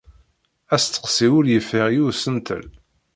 [0.75, 2.65] Asteqsi ur yeffiɣ i usentel.